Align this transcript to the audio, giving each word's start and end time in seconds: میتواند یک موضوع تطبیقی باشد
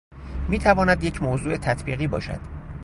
میتواند 0.49 1.03
یک 1.03 1.21
موضوع 1.23 1.57
تطبیقی 1.57 2.07
باشد 2.07 2.39